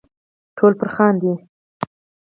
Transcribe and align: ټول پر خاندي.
ټول 0.57 0.71
پر 0.79 0.87
خاندي. 0.95 1.33